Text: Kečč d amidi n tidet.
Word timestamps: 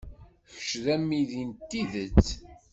Kečč 0.53 0.69
d 0.83 0.85
amidi 0.95 1.43
n 1.49 1.51
tidet. 1.69 2.27